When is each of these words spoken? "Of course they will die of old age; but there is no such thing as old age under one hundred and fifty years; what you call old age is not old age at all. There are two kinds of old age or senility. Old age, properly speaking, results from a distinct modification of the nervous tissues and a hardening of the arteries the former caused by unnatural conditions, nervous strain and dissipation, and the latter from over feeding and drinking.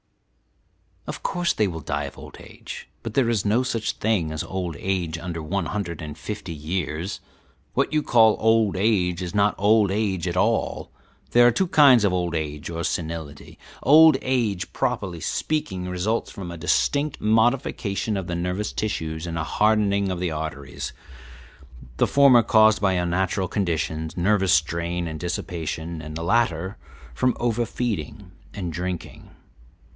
"Of 1.05 1.21
course 1.21 1.53
they 1.53 1.67
will 1.67 1.81
die 1.81 2.05
of 2.05 2.17
old 2.17 2.37
age; 2.39 2.87
but 3.03 3.13
there 3.13 3.29
is 3.29 3.45
no 3.45 3.61
such 3.63 3.91
thing 3.93 4.31
as 4.31 4.43
old 4.43 4.75
age 4.79 5.17
under 5.19 5.43
one 5.43 5.67
hundred 5.67 6.01
and 6.01 6.17
fifty 6.17 6.53
years; 6.53 7.19
what 7.73 7.93
you 7.93 8.01
call 8.01 8.35
old 8.39 8.75
age 8.75 9.21
is 9.21 9.35
not 9.35 9.53
old 9.59 9.91
age 9.91 10.27
at 10.27 10.37
all. 10.37 10.89
There 11.31 11.45
are 11.45 11.51
two 11.51 11.67
kinds 11.67 12.03
of 12.03 12.13
old 12.13 12.33
age 12.33 12.69
or 12.69 12.83
senility. 12.83 13.59
Old 13.83 14.17
age, 14.21 14.73
properly 14.73 15.19
speaking, 15.19 15.87
results 15.87 16.31
from 16.31 16.49
a 16.49 16.57
distinct 16.57 17.19
modification 17.19 18.15
of 18.17 18.27
the 18.27 18.35
nervous 18.35 18.71
tissues 18.71 19.27
and 19.27 19.37
a 19.37 19.43
hardening 19.43 20.09
of 20.09 20.19
the 20.19 20.31
arteries 20.31 20.93
the 21.97 22.07
former 22.07 22.41
caused 22.41 22.81
by 22.81 22.93
unnatural 22.93 23.47
conditions, 23.49 24.15
nervous 24.17 24.53
strain 24.53 25.07
and 25.07 25.19
dissipation, 25.19 26.01
and 26.01 26.15
the 26.15 26.23
latter 26.23 26.77
from 27.13 27.35
over 27.39 27.65
feeding 27.65 28.31
and 28.53 28.73
drinking. 28.73 29.29